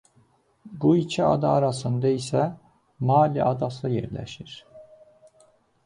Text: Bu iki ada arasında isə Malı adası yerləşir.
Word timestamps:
Bu 0.81 0.93
iki 1.01 1.23
ada 1.25 1.49
arasında 1.57 2.13
isə 2.21 2.47
Malı 3.11 3.45
adası 3.53 3.95
yerləşir. 4.01 4.61